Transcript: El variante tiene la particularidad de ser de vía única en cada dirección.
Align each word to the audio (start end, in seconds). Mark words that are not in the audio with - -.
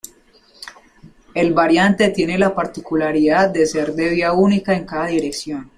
El 1.35 1.53
variante 1.53 2.09
tiene 2.09 2.35
la 2.39 2.55
particularidad 2.55 3.51
de 3.51 3.67
ser 3.67 3.93
de 3.93 4.09
vía 4.09 4.33
única 4.33 4.73
en 4.75 4.87
cada 4.87 5.05
dirección. 5.05 5.69